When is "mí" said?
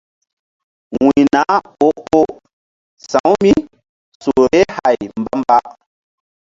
3.43-3.53